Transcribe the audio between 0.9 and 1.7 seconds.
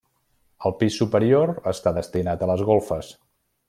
superior